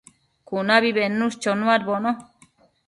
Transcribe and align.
cunabi 0.47 0.89
bednush 0.97 1.39
chonuadbono 1.43 2.17